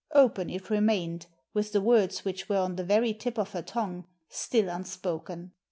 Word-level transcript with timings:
Open 0.15 0.49
it 0.49 0.63
remainecj, 0.63 1.27
with 1.53 1.73
the 1.73 1.79
words 1.79 2.25
which 2.25 2.49
were 2.49 2.57
on 2.57 2.75
the 2.75 2.83
very 2.83 3.13
tip 3.13 3.37
of 3.37 3.51
her 3.51 3.61
tongue 3.61 4.07
still 4.29 4.67
unspoken. 4.67 5.51